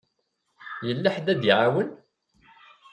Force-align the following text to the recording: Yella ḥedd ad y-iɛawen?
Yella 0.87 1.09
ḥedd 1.15 1.27
ad 1.33 1.41
y-iɛawen? 1.43 1.89